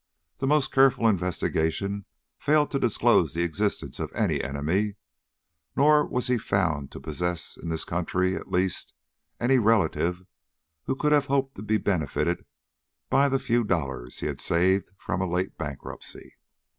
The 0.39 0.47
most 0.47 0.71
careful 0.71 1.07
investigation 1.07 2.05
failed 2.39 2.71
to 2.71 2.79
disclose 2.79 3.35
the 3.35 3.43
existence 3.43 3.99
of 3.99 4.11
any 4.15 4.43
enemy, 4.43 4.95
nor 5.77 6.07
was 6.07 6.25
he 6.25 6.39
found 6.39 6.89
to 6.91 6.99
possess 6.99 7.55
in 7.55 7.69
this 7.69 7.85
country, 7.85 8.35
at 8.35 8.49
least, 8.51 8.93
any 9.39 9.59
relative 9.59 10.23
who 10.85 10.95
could 10.95 11.11
have 11.11 11.27
hoped 11.27 11.53
to 11.57 11.61
be 11.61 11.77
benefited 11.77 12.45
by 13.11 13.29
the 13.29 13.37
few 13.37 13.63
dollars 13.63 14.21
he 14.21 14.25
had 14.25 14.41
saved 14.41 14.91
from 14.97 15.21
a 15.21 15.29
late 15.29 15.55
bankruptcy. 15.59 16.35